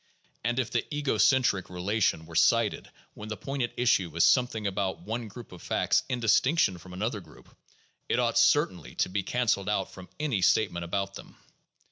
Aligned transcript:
And 0.43 0.57
if 0.57 0.71
the 0.71 0.83
'ego 0.89 1.19
centric' 1.19 1.69
re 1.69 1.79
lation 1.79 2.25
were 2.25 2.33
cited 2.35 2.89
when 3.13 3.29
the 3.29 3.37
point 3.37 3.61
at 3.61 3.73
issue 3.77 4.15
is 4.15 4.23
something 4.23 4.65
about 4.65 5.01
one 5.03 5.27
group 5.27 5.51
of 5.51 5.61
facts 5.61 6.01
in 6.09 6.19
distinction 6.19 6.79
from 6.79 6.93
another 6.93 7.21
group, 7.21 7.55
it 8.09 8.17
ought 8.17 8.39
certainly 8.39 8.95
to 8.95 9.09
be 9.09 9.21
canceled 9.21 9.69
out 9.69 9.91
from 9.91 10.09
any 10.19 10.41
statement 10.41 10.85
about 10.85 11.13
them. 11.13 11.37